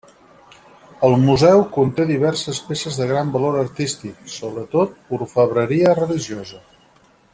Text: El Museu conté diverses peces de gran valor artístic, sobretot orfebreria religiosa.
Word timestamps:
El 1.07 1.17
Museu 1.25 1.59
conté 1.75 2.07
diverses 2.11 2.61
peces 2.69 2.97
de 3.01 3.07
gran 3.11 3.29
valor 3.35 3.59
artístic, 3.65 4.17
sobretot 4.37 4.97
orfebreria 5.19 5.93
religiosa. 6.01 6.65